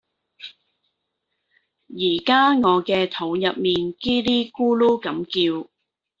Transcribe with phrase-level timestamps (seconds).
[1.89, 5.25] 而家我嘅肚入邊 𠼻 咧咕嚕咁
[5.61, 5.69] 叫